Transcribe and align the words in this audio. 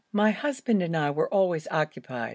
My 0.11 0.31
husband 0.31 0.81
and 0.81 0.97
I 0.97 1.11
were 1.11 1.31
always 1.31 1.67
occupied. 1.69 2.29